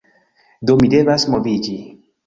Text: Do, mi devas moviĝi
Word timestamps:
Do, 0.71 0.77
mi 0.81 0.91
devas 0.95 1.29
moviĝi 1.35 1.79